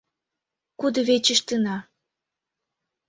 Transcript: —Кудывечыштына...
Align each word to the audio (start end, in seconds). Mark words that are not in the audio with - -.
—Кудывечыштына... 0.79 1.77